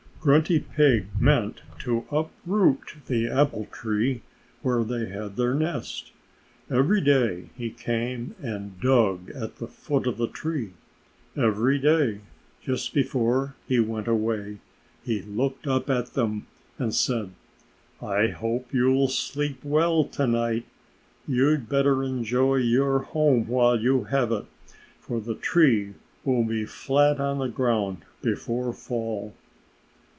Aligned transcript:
Grunty 0.23 0.59
Pig 0.59 1.07
meant 1.19 1.61
to 1.79 2.05
uproot 2.11 2.93
the 3.07 3.27
apple 3.27 3.65
tree 3.71 4.21
where 4.61 4.83
they 4.83 5.07
had 5.09 5.35
their 5.35 5.55
nest. 5.55 6.11
Every 6.69 7.01
day 7.01 7.49
he 7.55 7.71
came 7.71 8.35
and 8.39 8.79
dug 8.79 9.31
at 9.31 9.55
the 9.55 9.67
foot 9.67 10.05
of 10.05 10.17
the 10.19 10.27
tree. 10.27 10.73
Every 11.35 11.79
day, 11.79 12.21
just 12.61 12.93
before 12.93 13.55
he 13.67 13.79
went 13.79 14.07
away, 14.07 14.59
he 15.03 15.23
looked 15.23 15.65
up 15.65 15.89
at 15.89 16.13
them 16.13 16.45
and 16.77 16.93
said, 16.93 17.31
"I 17.99 18.27
hope 18.27 18.71
you'll 18.71 19.07
sleep 19.07 19.63
well 19.63 20.03
to 20.03 20.27
night. 20.27 20.65
You'd 21.27 21.67
better 21.67 22.03
enjoy 22.03 22.57
your 22.57 22.99
home 22.99 23.47
while 23.47 23.79
you 23.79 24.03
have 24.03 24.31
it, 24.31 24.45
for 24.99 25.19
the 25.19 25.33
tree 25.33 25.95
will 26.23 26.43
be 26.43 26.63
flat 26.65 27.19
on 27.19 27.39
the 27.39 27.47
ground 27.49 28.05
before 28.21 28.71
fall." 28.71 29.33